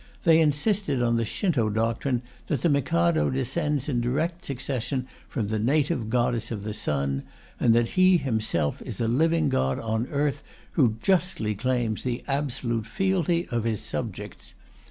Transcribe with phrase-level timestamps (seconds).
[0.23, 5.59] They insisted on the Shinto doctrine that the Mikado descends in direct succession from the
[5.59, 7.21] native Goddess of the Sun,
[7.59, 12.87] and that He himself is a living God on earth who justly claims the absolute
[12.87, 14.55] fealty of his subjects.